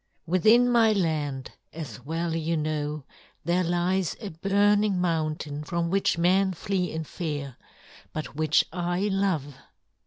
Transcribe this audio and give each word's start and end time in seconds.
"Within 0.25 0.67
my 0.67 0.93
land, 0.93 1.51
as 1.71 2.03
well 2.03 2.35
you 2.35 2.57
know, 2.57 3.03
there 3.45 3.63
lies 3.63 4.15
a 4.19 4.29
burning 4.31 4.99
mountain 4.99 5.63
from 5.63 5.91
which 5.91 6.17
men 6.17 6.53
flee 6.53 6.91
in 6.91 7.03
fear, 7.03 7.55
but 8.11 8.33
which 8.35 8.65
I 8.73 9.01
love. 9.01 9.53